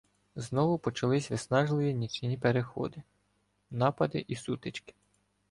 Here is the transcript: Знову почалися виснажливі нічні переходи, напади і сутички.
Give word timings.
Знову 0.35 0.77
почалися 0.77 1.33
виснажливі 1.33 1.93
нічні 1.93 2.37
переходи, 2.37 3.03
напади 3.71 4.25
і 4.27 4.35
сутички. 4.35 4.93